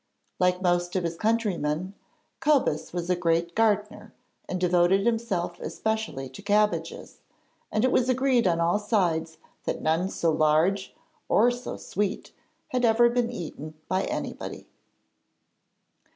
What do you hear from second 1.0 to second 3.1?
his countrymen, Cobus was